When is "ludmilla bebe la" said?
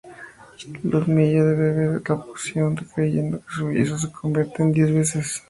0.89-2.15